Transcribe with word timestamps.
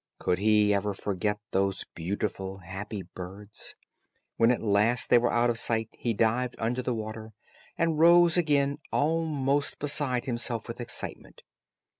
Could 0.17 0.39
he 0.39 0.73
ever 0.73 0.95
forget 0.95 1.37
those 1.51 1.85
beautiful, 1.93 2.57
happy 2.61 3.03
birds; 3.03 3.75
and 3.83 4.33
when 4.37 4.49
at 4.49 4.59
last 4.63 5.11
they 5.11 5.19
were 5.19 5.31
out 5.31 5.51
of 5.51 5.57
his 5.57 5.61
sight, 5.61 5.89
he 5.91 6.11
dived 6.11 6.55
under 6.57 6.81
the 6.81 6.95
water, 6.95 7.33
and 7.77 7.99
rose 7.99 8.35
again 8.35 8.79
almost 8.91 9.77
beside 9.77 10.25
himself 10.25 10.67
with 10.67 10.81
excitement. 10.81 11.43